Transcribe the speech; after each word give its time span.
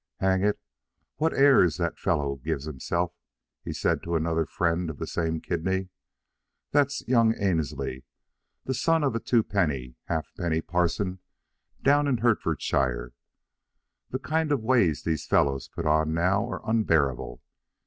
"Hang 0.17 0.41
it! 0.43 0.59
what 1.17 1.31
airs 1.31 1.77
that 1.77 1.99
fellow 1.99 2.37
gives 2.37 2.65
himself," 2.65 3.13
he 3.63 3.71
said 3.71 4.01
to 4.01 4.15
another 4.15 4.47
friend 4.47 4.89
of 4.89 4.97
the 4.97 5.05
same 5.05 5.39
kidney. 5.39 5.89
"That's 6.71 7.07
young 7.07 7.35
Annesley, 7.35 8.03
the 8.65 8.73
son 8.73 9.03
of 9.03 9.13
a 9.15 9.19
twopenny 9.19 9.97
halfpenny 10.05 10.61
parson 10.61 11.19
down 11.83 12.07
in 12.07 12.17
Hertfordshire. 12.17 13.13
The 14.09 14.17
kind 14.17 14.51
of 14.51 14.63
ways 14.63 15.03
these 15.03 15.27
fellows 15.27 15.67
put 15.67 15.85
on 15.85 16.15
now 16.15 16.49
are 16.49 16.67
unbearable. 16.67 17.43